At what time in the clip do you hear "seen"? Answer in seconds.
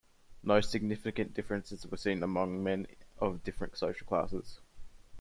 1.95-2.23